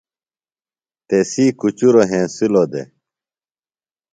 [1.09, 2.87] تسی کُچُروۡ ہینسِلوۡ دےۡ۔